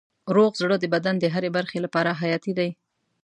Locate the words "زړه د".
0.61-0.85